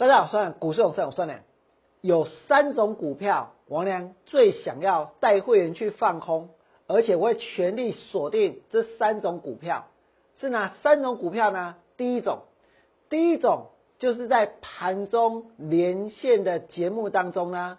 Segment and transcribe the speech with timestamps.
[0.00, 1.40] 大家好，算股市永胜，我算良。
[2.00, 6.48] 有三种股票，王良最想要带会员去放空，
[6.86, 9.88] 而且我会全力锁定这三种股票。
[10.38, 11.76] 是哪三种股票呢？
[11.98, 12.44] 第一种，
[13.10, 13.66] 第一种
[13.98, 17.78] 就是在盘中连线的节目当中呢，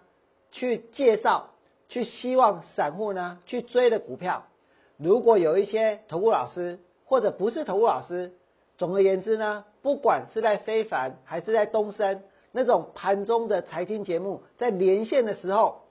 [0.52, 1.48] 去介绍，
[1.88, 4.44] 去希望散户呢去追的股票。
[4.96, 8.32] 如果有一些投顾老师，或者不是投顾老师，
[8.78, 15.82] 总而言之呢，不管是在非凡还是在东升那种盘中的财经节目，在连线的时候，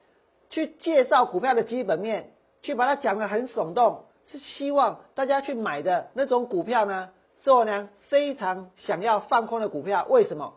[0.49, 7.09] 去介绍股票的基本面，去把它讲得很耸动，是希望大家去买的那种股票呢，
[7.43, 10.05] 是我娘非常想要放空的股票。
[10.09, 10.53] 为什么？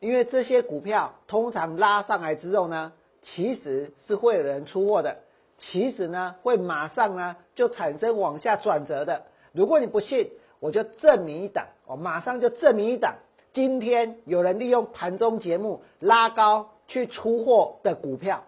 [0.00, 2.92] 因为这些股票通常拉上来之后呢，
[3.22, 5.18] 其实是会有人出货的，
[5.56, 9.22] 其实呢会马上呢就产生往下转折的。
[9.52, 10.30] 如果你不信，
[10.60, 13.16] 我就证明一档，我马上就证明一档。
[13.52, 18.44] 今天有人利用盘中节目拉高去出货的股票，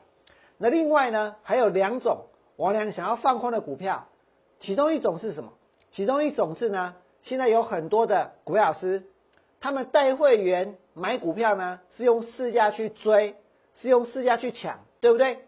[0.58, 4.08] 那另外呢还有两种王良想要放空的股票，
[4.58, 5.53] 其中一种是什么？
[5.92, 9.05] 其中一种是呢，现在有很多的股票老师，
[9.61, 13.36] 他们带会员买股票呢是用市价去追，
[13.80, 15.39] 是用市价去抢，对不对？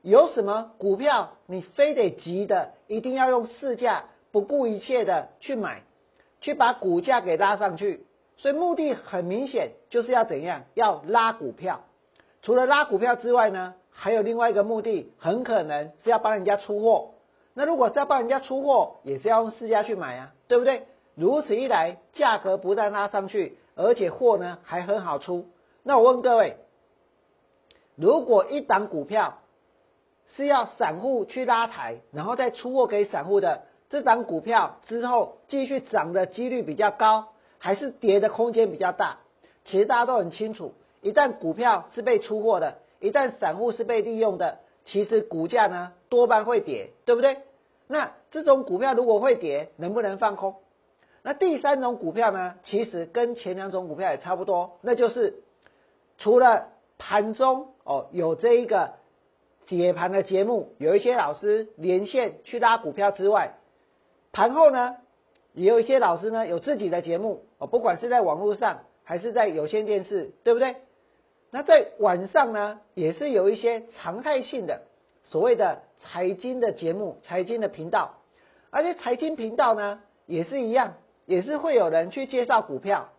[0.00, 5.82] 有什么股票你非得急的，一定要用市价不顾一切的去买？
[6.44, 8.04] 去把股价给拉上去，
[8.36, 10.64] 所以目的很明显，就是要怎样？
[10.74, 11.80] 要拉股票。
[12.42, 17.12] 除了拉股票之外呢，还有另外一个目的，很可能是要帮人家出货。
[17.54, 20.82] 那如果是要帮人家出货，也是要用市价去买啊，对不对？
[21.14, 25.48] 如此一来，价格不但拉上去，而且货呢还很好出。
[25.82, 26.58] 那我问各位，
[27.96, 29.38] 如果一档股票
[30.36, 33.62] 是要散户去拉抬，然后再出货给散户的？
[33.90, 39.18] 这档股票之后继续涨的几率比较高，还是跌的空间比较大？
[39.64, 47.38] 其实大家都很清楚，一旦股票是被出货的，一旦散户是被利用的，其实股价呢多半会跌，对不对？
[47.86, 50.56] 那这种股票如果会跌，能不能放空？
[51.22, 55.36] 那第三种股票呢，其实跟前两种股票也差不多，那就是
[56.18, 56.68] 除了
[56.98, 58.94] 盘中哦有这一个
[59.66, 63.54] 解盘的节目，有一些老师连线去拉股票之外。
[64.34, 64.96] 盘后呢，
[65.52, 70.76] 也有一些老师呢有自己的节目哦，不管是在网络上还是在有线电视，对不对？
[71.50, 74.82] 那在晚上呢，也是有一些常态性的
[75.22, 78.16] 所谓的财经的节目、财经的频道，
[78.70, 80.94] 而且财经频道呢也是一样，
[81.26, 83.10] 也是会有人去介绍股票，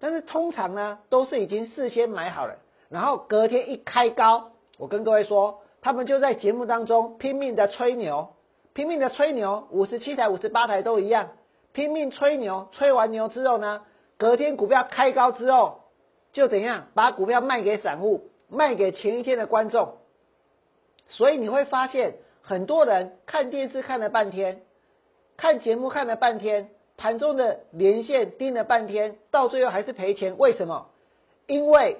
[0.00, 2.56] 但是通常呢都是已经事先买好了，
[2.88, 8.30] 然后隔天一开高，我跟各位说，他们就在节目当中拼命的吹牛。
[8.74, 11.30] 拼命的吹牛，五十七台、五十八台都一样，
[11.72, 13.82] 拼命吹牛，吹完牛之后呢，
[14.18, 15.82] 隔天股票开高之后，
[16.32, 19.94] 就怎样把股票卖给散户，卖给前一天的观众。
[21.06, 24.62] 所以你会发现，很多人看电视看了半天，
[25.36, 30.36] 看节目看了半天，盘中的连线盯了半天，到最后还是赔钱。
[30.36, 30.88] 为什么？
[31.46, 31.98] 因为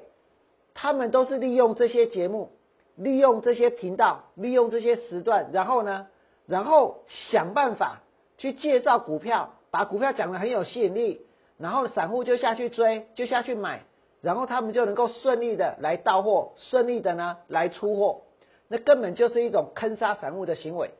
[0.74, 2.50] 他们都是利用这些节目，
[2.96, 6.08] 利用这些频道，利用这些时段，然后呢？
[6.46, 8.02] 然后想办法
[8.36, 11.22] 去介绍股票，把股票讲的很有吸引力，
[11.56, 13.84] 然后散户就下去追，就下去买，
[14.20, 18.22] 然后他们就能够顺利的来到货，顺利的呢来出货，
[18.68, 20.90] 那根本就是一种坑杀散户的行为。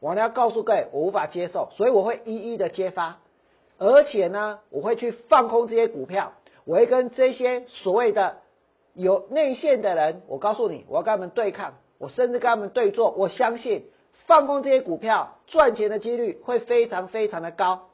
[0.00, 3.20] 我呢要告诉各位，我无法接受，所以我会一一的揭发，
[3.78, 6.34] 而且呢，我会去放空这些股票，
[6.66, 8.36] 我会跟这些所谓的
[8.92, 13.86] 有内线的人，我告诉你，我要跟他们对抗，我甚至跟他们对坐，我相信。
[14.26, 17.88] 放空这些股票赚钱的几率会非常非常的高，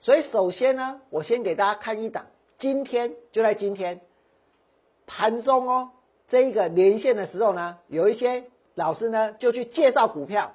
[0.00, 2.26] 所以首先呢，我先给大家看一档，
[2.58, 4.00] 今天就在今天
[5.06, 5.90] 盘中哦，
[6.28, 8.44] 这一个连线的时候呢，有一些
[8.74, 10.54] 老师呢就去介绍股票，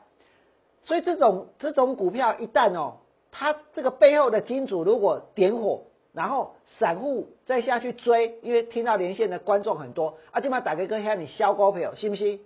[0.82, 2.98] 所以这种这种股票一旦哦，
[3.32, 12.42] 它这个背后的金主如果点火，然后散户再下去追，因为听到连线的观众很多，啊，今晚打个歌向你消高票，信不信？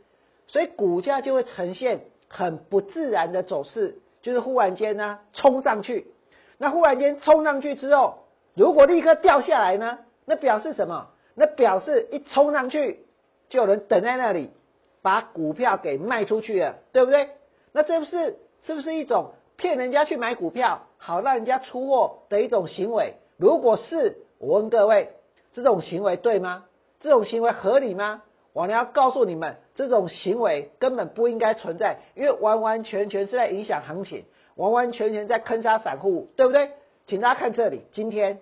[0.48, 6.08] 所以股价就会呈现很不自然的走势，就是忽然间呢冲上去，
[6.58, 8.20] 那忽然间冲上去之后，
[8.56, 11.10] 如果立刻掉下来呢，那表示什么？
[11.36, 13.06] 那表示一冲上去
[13.50, 14.50] 就有人等在那里，
[15.02, 17.30] 把股票给卖出去了，对不对？
[17.74, 23.16] 那这不是是不是一种骗人家去买股票，好让人家出货的一种行为？
[23.38, 25.12] 如果是，我问各位，
[25.54, 26.66] 这种行为对吗？
[27.00, 28.24] 这种行为合理吗？
[28.58, 34.26] 我要告诉你们，这种行为根本不应该存在，因为完完全全是在影响行情，
[34.56, 36.72] 完完全全在坑杀散户，对不对？
[37.06, 38.40] 请大家看这里，今天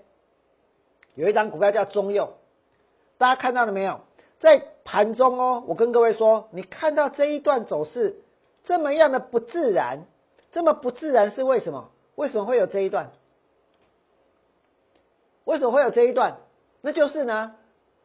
[1.15, 2.35] 有一张股票叫中佑，
[3.17, 3.99] 大家看到了没有？
[4.39, 8.15] 在盘中哦，我跟各位说，你看到这一段走势
[8.63, 10.05] 这么样的不自然，
[10.53, 11.91] 这么不自然是为什么？
[12.15, 13.11] 为什么会有这一段？
[15.43, 16.37] 为什么会有这一段？
[16.79, 17.57] 那就是呢，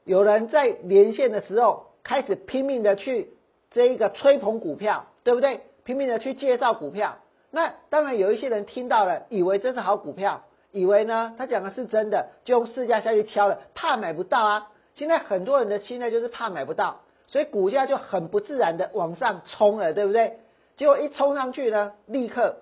[0.03, 3.31] 有人在连线的时候开始拼命的去
[3.71, 5.61] 这一个吹捧股票，对不对？
[5.85, 7.19] 拼命的去介绍股票。
[7.53, 10.43] 那当然有一些人听到了，以为这是好股票，
[10.73, 14.73] 以为呢他讲的是真的，就用市价下去敲了，怕买不到啊。
[14.97, 20.41] 现在很多人的心态就是怕买不到，所以股价就很不自然的往上冲了，对不对？
[20.77, 22.57] 结果一冲上去呢，立刻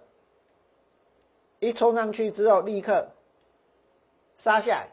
[1.58, 3.12] 一冲上去之后，立刻
[4.44, 4.88] 杀下来。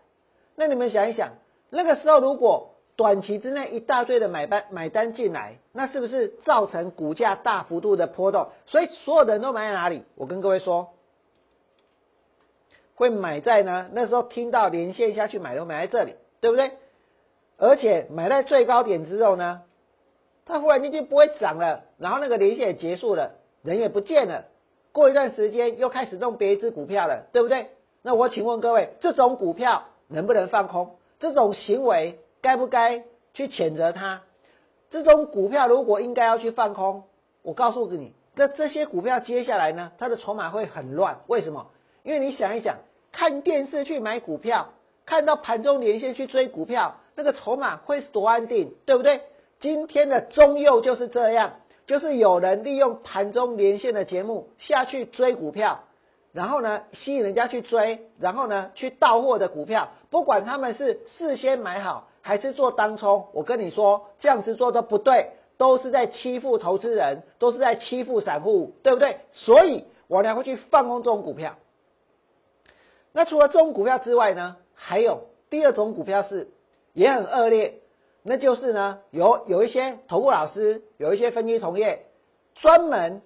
[0.56, 1.34] 那你们想一想，
[1.70, 8.48] 那个时候如果短期之内一大堆的买单买单进来，那是不是造成股价大幅度的波动？
[8.68, 10.04] 所以所有的人都买在哪里？
[10.16, 10.94] 我跟各位说，
[12.96, 13.90] 会买在呢？
[13.92, 16.72] 那时候听到连线下去买，都买在这里，对不对？
[17.58, 19.64] 而且买在最高点之后呢，
[20.46, 24.46] 它忽然间就不会涨了，然后那个连线也结束了，人也不见了。
[24.94, 27.72] 过一段时间又开始弄别一只股票了，对不对？
[28.02, 30.96] 那我请问各位，这种股票能不能放空？
[31.20, 33.04] 这种行为该不该
[33.34, 34.22] 去谴责它？
[34.92, 37.06] 这种股票如果应该要去放空，
[37.42, 41.22] 我告诉你，那这些股票接下来呢，它的筹码会很乱。
[41.26, 41.72] 为什么？
[42.04, 42.78] 因为你想一想，
[43.12, 44.74] 看电视去买股票，
[45.08, 46.98] 看到盘中连线去追股票。
[47.16, 49.22] 那个筹码会多安定，对不对？
[49.60, 51.54] 今天的中右就是这样，
[51.88, 55.86] 就是有人利用盘中连线的节目下去追股票，
[56.32, 69.20] 然后呢吸引人家去追，然后呢去到货的股票，不管他们是事先买好还是做当冲，我跟你说这样子做的不对，都是在欺负投资人，都是在欺负散户，对不对？
[69.32, 71.56] 所以我才会去放空这种股票。
[73.14, 76.50] 那除了这种股票之外呢，还有第二种股票是。
[76.98, 77.82] 也很恶劣，
[78.24, 82.06] 那就是呢，有有一些投顾老师，有一些分析同业，
[82.56, 83.22] 专门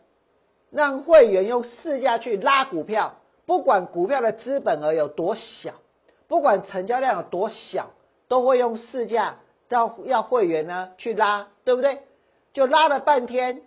[0.72, 5.76] 让会员用市价去拉股票，不管股票的资本额有多小，
[6.28, 7.92] 不管成交量有多小，
[8.30, 12.00] 都会用市价要要会员呢去拉，对不对？
[12.54, 13.64] 就拉了半天，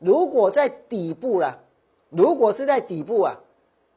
[0.00, 1.60] 如果在底部了，
[2.10, 3.36] 如果是在底部啊，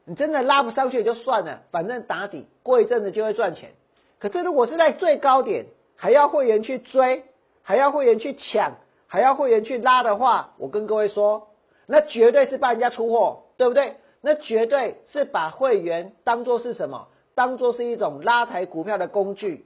[0.04, 3.72] 你真的拉不上去也就算了，反正打底，过一阵子就会赚钱。
[4.18, 7.24] 可是，如果是在最高点，还要会员去追，
[7.62, 8.74] 还要会员去抢，
[9.06, 11.48] 还要会员去拉的话，我跟各位说，
[11.86, 13.96] 那绝对是帮人家出货，对不对？
[14.20, 17.08] 那绝对是把会员当做是什么？
[17.34, 19.64] 当做是一种拉抬股票的工具。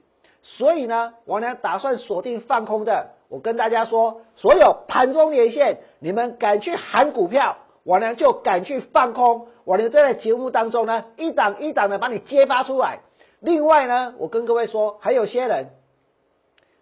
[0.57, 3.15] 所以呢，王良打算锁定放空的。
[3.29, 9.47] 我跟大家说，所有盘中连线，你们敢去喊股票，王良就敢去放空。
[9.65, 12.99] 王良在节目当中呢，一档一档的把你揭发出来。
[13.39, 15.71] 另外呢，我跟各位说，还有些人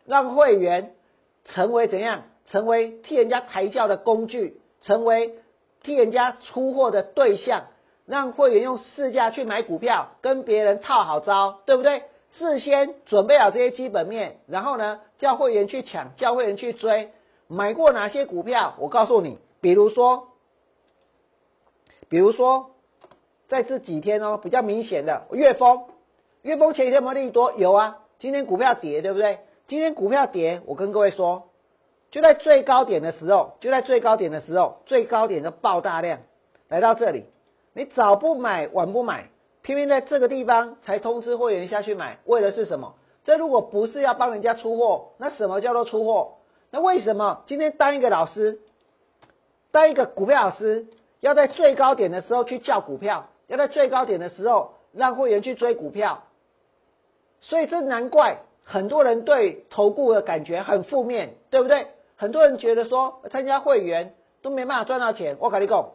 [0.05, 0.93] 让会员
[1.45, 2.23] 成为怎样？
[2.47, 5.35] 成为替人家抬轿的工具，成为
[5.81, 7.67] 替人家出货的对象，
[8.05, 12.03] 让会员用市价去买股票，跟别人套好招，对不对？
[12.37, 17.11] 事先准备好这些基本面，然后呢，叫会员去抢，叫会员去追，
[17.47, 18.75] 买过哪些股票？
[18.79, 20.29] 我告诉你，比如说，
[22.09, 22.71] 比如说
[23.47, 25.83] 在这几天哦，比较明显的月峰。
[26.41, 29.39] 月峰前一天有利多有啊，今天股票跌，对不对？
[29.67, 31.49] 今天股票跌，我跟各位说，
[32.11, 36.19] 就在最高点的时候，就在最高点的时候，最高点的爆大量
[36.67, 37.25] 来到这里，
[37.73, 39.29] 你早不买晚不买，
[39.63, 42.95] 偏偏在这个地方才通知会员下去买，为的是什么？
[43.23, 46.33] 这如果不是要帮人家出货，那什么叫做出货？
[46.69, 48.59] 那为什么今天当一个老师，
[49.71, 50.87] 当一个股票老师，
[51.21, 56.23] 要在最高点的时候去叫股票，要在最高点的时候让会员去追股票？
[57.39, 61.87] 所以这难怪很多人对投顾的感觉很负面，对不对？
[62.17, 65.37] 很多人觉得说参加会员都没办法赚到钱。
[65.39, 65.91] 我跟你讲，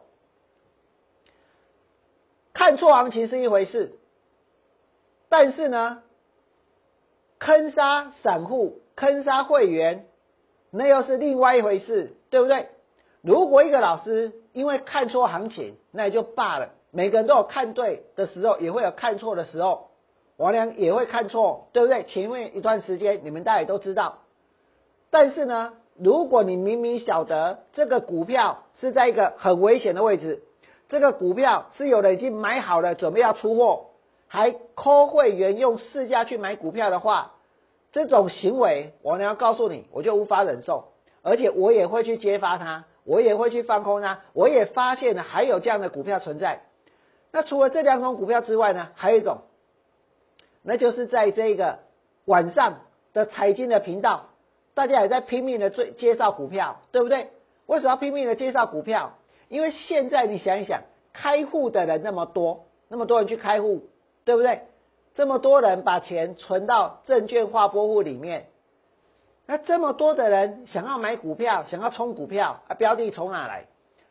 [2.55, 3.93] 看错行情是一回事，
[5.29, 6.03] 但是呢，
[7.39, 10.07] 坑杀散户、坑杀会员，
[10.71, 12.69] 那又是另外一回事，对不对？
[13.23, 16.71] 如果一个老师因为看错行情，那也就罢了。
[16.91, 19.89] 每个人都有看对的时候，也会有看错的时候。
[20.37, 22.05] 王良也会看错，对不对？
[22.05, 24.19] 前面一段时间你们大家也都知道，
[25.11, 30.45] 但是呢，如果你明明晓得这个股票是在一个很危险的位置，
[30.89, 33.87] 这个股票是有人已经买好了，准备要出货，
[34.27, 37.35] 还坑会员用市价去买股票的话，
[37.93, 40.93] 这种行为，王良告诉你，我就无法忍受，
[41.23, 46.63] 而且我也会去揭发他，我也会去放空他，我也发现了还有这样的股票存在。
[47.33, 49.39] 那除了这两种股票之外呢，还有一种。
[50.63, 51.79] 那就是在这个
[52.25, 52.81] 晚上
[53.13, 54.31] 的财经的频道，
[54.75, 57.29] 大家也在拼命的追介绍股票，对不对？
[57.67, 59.15] 为什么要拼命的介绍股票？
[59.49, 63.89] 因为现在你想一想，开户的人那么多，那么多人去开户，
[64.25, 64.63] 对不对？
[65.15, 68.47] 这么多人把钱存到证券化拨户里面，
[69.47, 73.67] 那这么多的人想要买股票，想要冲股票，啊，标的从哪来？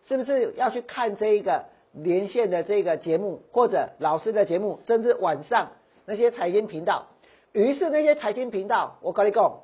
[0.07, 5.71] 是不是要去看这一个连线的这个节目，或者老师的节目，甚至晚上
[6.05, 7.07] 那些财经频道？
[7.53, 9.61] 于是那些财经频道，我跟你讲，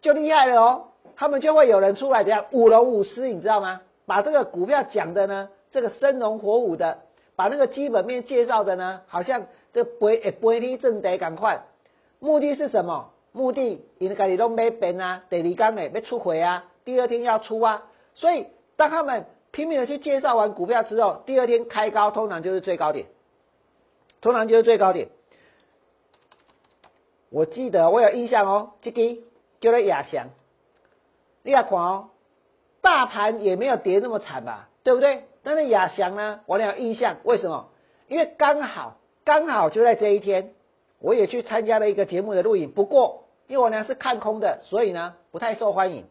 [0.00, 0.88] 就厉害了哦。
[1.14, 3.82] 他们就会有人出来，这样舞龙舞狮，你知道吗？
[4.06, 7.02] 把这个股票讲的呢，这个生龙活虎的，
[7.36, 11.62] 把那个基本面介绍的呢，好像这背诶背离正得赶快。
[12.18, 13.12] 目的是什么？
[13.32, 17.84] 目的因为家己都买本啊，第二天诶要出回啊，第二天要出啊。
[18.14, 23.06] 所以当他们拼命的去介绍完股票之后，第二天开高，通常就是最高点，
[24.20, 25.08] 通常就是最高点。
[27.30, 29.22] 我记得我有印象哦，这个
[29.60, 30.28] 叫做亚翔。
[31.42, 32.10] 你要看哦，
[32.82, 35.24] 大盘也没有跌那么惨吧，对不对？
[35.42, 37.70] 但是亚翔呢，我俩有印象，为什么？
[38.08, 40.52] 因为刚好刚好就在这一天，
[40.98, 42.72] 我也去参加了一个节目的录影。
[42.72, 46.06] 不过，因为我俩是看空的，所以呢不太受欢迎。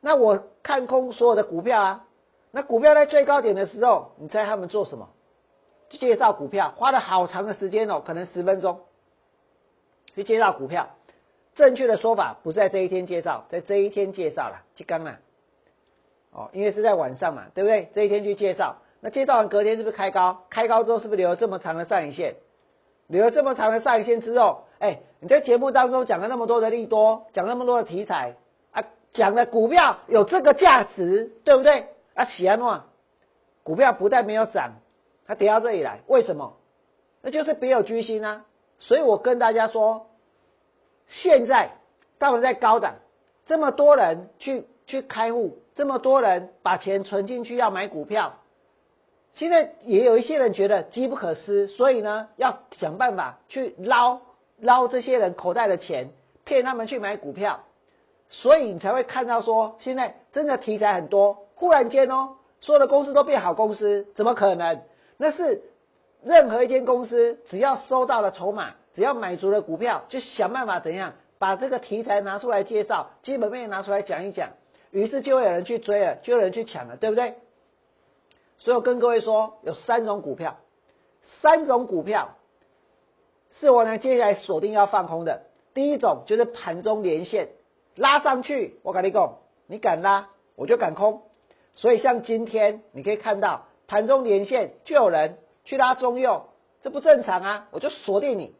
[0.00, 2.04] 那我看空所有的股票啊，
[2.50, 5.08] 那股票在最高点的时候，你猜他们做什么？
[5.90, 8.80] 介绍股票，花了好长的时间哦，可能十分钟
[10.14, 10.90] 去介绍股票。
[11.54, 15.18] 正确的说法不是在这一天介绍，在这一天介绍了，就刚了。
[16.32, 17.90] 哦，因为是在晚上嘛，对不对？
[17.94, 20.44] 这一天去介绍，那介绍完隔天是不是开高？
[20.50, 22.36] 开高之后是不是留了这么长的上影线？
[23.06, 28.36] 留了这么长的上影线之后，哎，你在节目当中讲了那么多的利多，讲那么多的题材
[28.70, 31.88] 啊，讲的股票有这个价值，对不对？
[32.14, 32.84] 啊，喜安诺，
[33.62, 34.80] 股票不但没有涨，
[35.26, 36.56] 它跌到这里来，为什么？
[37.20, 38.44] 那就是别有居心啊。
[38.78, 40.06] 所以我跟大家说。
[41.08, 41.72] 现在
[42.16, 42.94] 大盘在高档，
[43.44, 48.34] 这么多人去去开户，这么多人把钱存进去要买股票，
[49.32, 54.20] 现在也有一些人觉得机不可失，所以呢要想办法去捞
[54.60, 56.10] 捞这些人口袋的钱，
[56.44, 57.60] 骗他们去买股票，
[58.28, 64.82] 所以你才会看到说现在真的题材很多，忽然间哦，所有的公司都变好公司，怎么可能？
[65.16, 65.62] 那是
[66.22, 68.74] 任何一间公司只要收到了筹码。
[68.94, 74.50] 只要买足了股票，就想办法怎样把这个题材拿出来介绍，基本面拿出来讲一讲，
[74.92, 77.34] 于是就会有人去追了，就有人去抢了，对不对？
[78.58, 80.58] 所以我跟各位说，有三种股票，
[81.40, 82.36] 三种股票
[83.58, 85.42] 是我呢接下来锁定要放空的。
[85.74, 87.48] 第一种就是盘中连线
[87.96, 91.22] 拉上去，我跟你讲，你敢拉，我就敢空。
[91.74, 96.48] 所以像今天你可以看到盘中连线就有人去拉中右，
[96.82, 98.54] 这不正常啊，我就锁定你。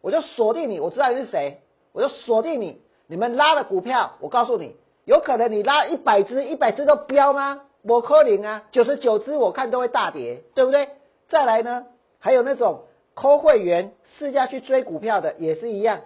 [0.00, 1.60] 我就锁定你，我知道你是谁，
[1.92, 2.80] 我就锁定你。
[3.08, 4.76] 你们拉了股票，我告诉你，
[5.08, 7.62] 有可能你拉一百只，一百只都飙吗？
[7.80, 10.90] 我科林啊，九十九只我看都会大跌，对不对？
[11.30, 11.86] 再来呢，
[12.18, 12.82] 还有那种
[13.14, 16.02] 扣会员试驾去追股票的也是一样，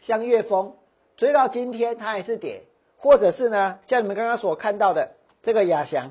[0.00, 0.74] 像岳峰
[1.16, 2.64] 追到今天它还是跌，
[2.98, 5.12] 或者是呢，像你们刚刚所看到的
[5.44, 6.10] 这个亚翔，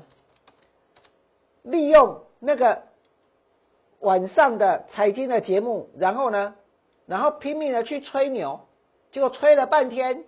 [1.62, 2.84] 利用那个
[4.00, 6.54] 晚上的财经的节目，然后呢？
[7.04, 8.60] 然后拼命的去吹牛，
[9.10, 10.24] 结果吹了半天，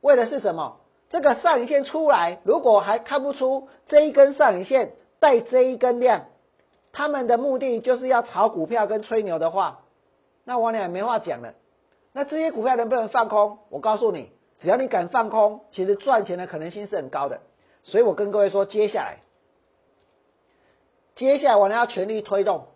[0.00, 0.78] 为的是什么？
[1.12, 6.24] 这个上影线出来，如果还看不出这一根上影线带这一根量，
[6.90, 9.80] 他们的目的就是要炒股票跟吹牛的话，
[10.44, 11.52] 那我俩没话讲了。
[12.14, 13.58] 那这些股票能不能放空？
[13.68, 17.40] 我告诉你，只要你敢放空，其实赚钱的可能性是很高的。
[17.82, 19.18] 所以我跟各位说，接下来，
[21.14, 22.68] 接下来我俩要全力推动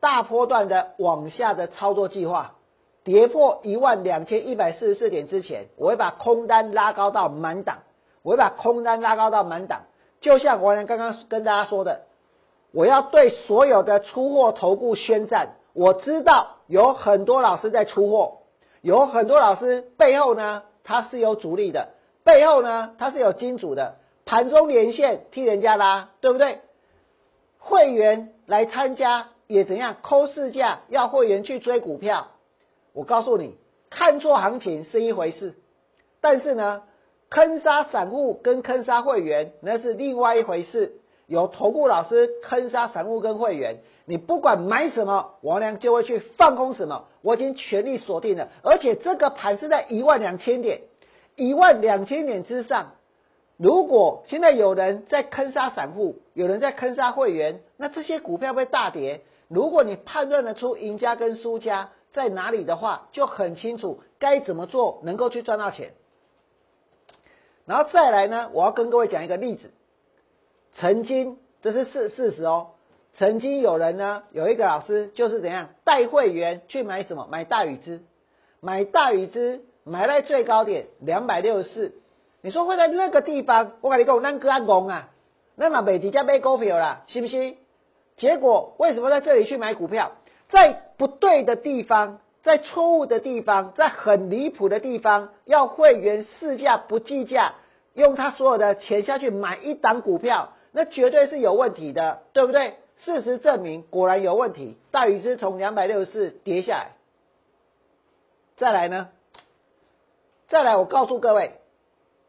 [0.00, 2.56] 大波段的往下的操作计划。
[3.02, 7.78] 跌破一万两千一百四十四点之前，我会把空单拉高到满档，
[8.22, 9.82] 我会把空单拉高到满档。
[10.20, 12.02] 就像我刚刚跟大家说的，
[12.72, 15.56] 我要对所有的出货投顾宣战。
[15.72, 18.38] 我知道有很多老师在出货，
[18.82, 21.90] 有很多老师背后呢，他是有主力的，
[22.24, 23.94] 背后呢，他是有金主的，
[24.26, 26.58] 盘中连线替人家拉，对不对？
[27.58, 29.96] 会员来参加也怎样？
[30.02, 32.26] 抠市价要会员去追股票。
[32.92, 33.56] 我告诉你，
[33.88, 35.54] 看错行情是一回事，
[36.20, 36.82] 但是呢，
[37.28, 40.96] 坑杀散户跟坑杀会员那是另外一回事。
[41.26, 47.04] 有投顾老师坑杀散户跟会员，你不管买什么，王良就会去放空什么。
[47.22, 50.80] 我已经全力锁定了，而且这个盘是在一万两千点，
[51.36, 52.94] 一万两千点之上。
[53.56, 59.20] 如果现在有人在坑杀散户，有人在坑杀会员，那这些股票会大跌。
[59.46, 65.92] 如果你判断得出赢家跟输家，在哪里的话就很清楚，该怎么做能够去赚到钱。
[67.66, 69.70] 然后再来呢，我要跟各位讲一个例子，
[70.74, 72.70] 曾经这是事事实哦，
[73.14, 78.02] 曾经有人呢有一个老师就是怎样带会员去买什么买大禹资，
[78.60, 81.94] 买大禹资买在最高点两百六十四，
[82.42, 85.10] 你说会在那个地方，我跟你讲，那个安公啊，
[85.54, 87.54] 那么美迪加买股票啦，是不是？
[88.16, 90.12] 结果为什么在这里去买股票？
[90.50, 97.54] 在不对的地方，在错误的地方，在很离谱的地方，要会员市价不计价，
[97.94, 102.74] 用他所有的钱下去买一档股票，那绝对是有问题的，对不对？
[102.98, 104.76] 事实证明，果然有问题。
[104.90, 106.90] 大禹之从两百六十四跌下来，
[108.58, 109.08] 再来呢？
[110.48, 111.52] 再来，我告诉各位，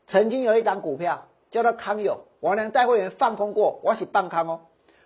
[0.07, 4.61] 曾经有一档股票叫做康友，王良带会员放空过，我是半康哦，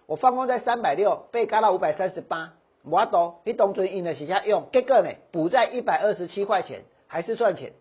[0.06, 2.54] 我放空在三百六，被嘎到五百三十八。
[2.88, 7.74] 我懂，你当初印的是下用，结果呢补在一百二十七块钱，还是赚钱。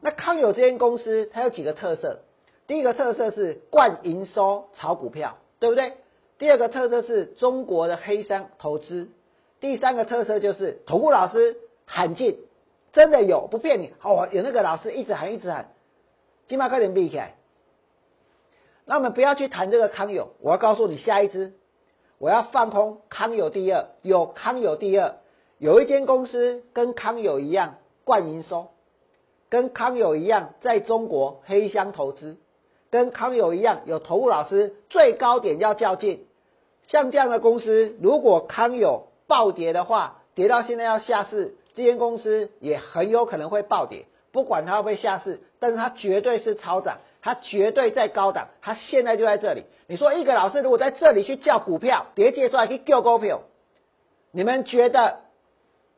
[0.00, 2.20] 那康友这间公司它有几个特色？
[2.66, 5.94] 第一个特色是惯营收炒股票，对不对？
[6.38, 9.08] 第二个特色是中国的黑商投资，
[9.58, 12.38] 第三个特色就是投顾老师喊进，
[12.92, 13.92] 真的有不骗你。
[14.02, 15.72] 哦，有那个老师一直喊一直喊，
[16.46, 17.34] 金马快点闭起来。
[18.86, 21.52] 那我们不要去谈这个康友，我要告诉你下一支。
[22.20, 25.14] 我要放空康友第二，有康友第二，
[25.56, 28.68] 有一间公司跟康友一样冠营收，
[29.48, 32.36] 跟康友一样在中国黑箱投资，
[32.90, 36.26] 跟康友一样有投入老师最高点要较劲。
[36.88, 44.04] 像这样的公司，如果康友暴跌的话，跌到现在要下市，这间公司也很有可能会暴跌。
[44.30, 46.98] 不管它会不会下市，但是它绝对是超涨。
[47.22, 49.64] 它绝对在高档，它现在就在这里。
[49.86, 53.42] 你说一个老师如果在这里去叫股票，叠接出来去叫股票，
[54.32, 55.20] 你们觉得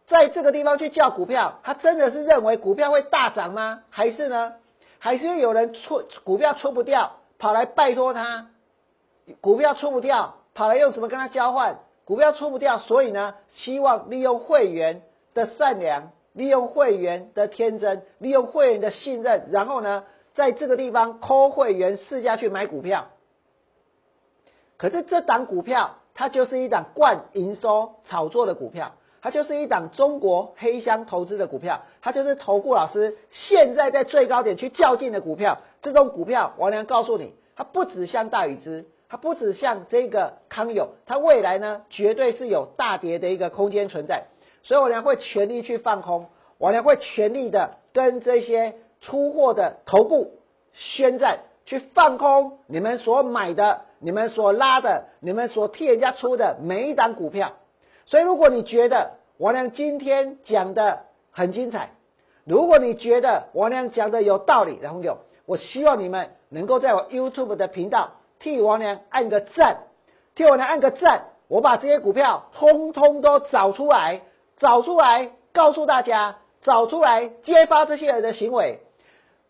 [0.09, 3.83] 在这个地方去叫股票，他真的是认为股票会大涨吗？
[3.91, 4.55] 还是呢？
[4.99, 8.49] 还是有人出股票出不掉，跑来拜托他？
[9.41, 11.79] 股票出不掉，跑来用什么跟他交换？
[12.05, 15.03] 股票出不掉，所以呢，希望利用会员
[15.35, 20.05] 的善良，利用会员的天真，利用会员的信任，然后呢？
[20.35, 23.09] 在这个地方扣会员试价去买股票，
[24.79, 35.59] 可是这档股票它就是一档灌营收炒作的股票，它就是一档中国黑箱投资的股票，它就是投顾老师现在在最高点去较劲的股票。
[35.83, 44.25] 这种股票，王良告诉你，它不止像大禹之，它不止像这个康友，它未来呢绝对是有大跌的一个空间存在。
[44.63, 48.77] 所以我良会全力去放空，我良会全力的跟这些。
[49.03, 50.39] 出货的头部
[50.73, 57.53] 宣战，去放空你们所买的、你们所拉的、你们所替人家出的每一档股票。
[58.07, 61.91] 所以，如果你觉得王良今天讲的很精彩，
[62.45, 69.85] 如果你觉得王良讲的有道理，然后有，我希望你们能够在我 YouTube 的频道替王良按个赞，
[70.35, 71.27] 替王良按个赞。
[71.49, 74.23] 我把这些股票通通都找出来，
[74.59, 78.81] 找出来告诉大家，找出来揭发这些人的行为。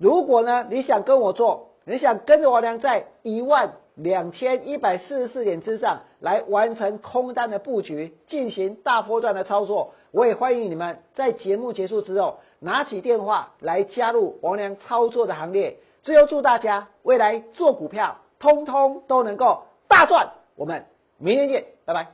[0.02, 15.76] 如果呢，你想跟我做，你想跟着王良在一万两千一百四十四点之上来完成空单的布局，进行大波段的操作，我也欢迎你们在节目结束之后拿起电话来加入王良操作的行列。
[16.02, 20.30] 最后祝大家未来做股票，通通都能够大赚。
[20.56, 20.84] 我们
[21.18, 22.08] 明天见，拜拜。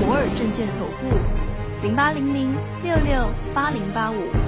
[0.00, 4.47] 摩尔证券投顾零八零零六六八零八五。